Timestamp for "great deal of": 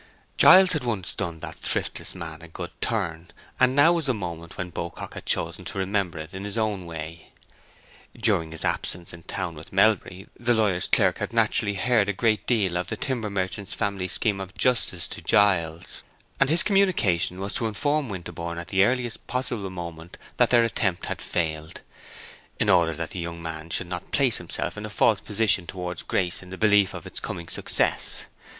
12.13-12.87